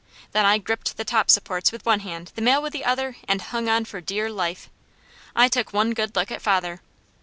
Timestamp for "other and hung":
2.83-3.69